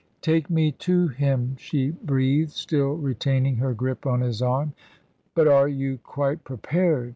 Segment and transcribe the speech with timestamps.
[0.21, 4.73] "Take me to him," she breathed, still retaining her grip on his arm.
[5.35, 7.09] "But are you quite prepared?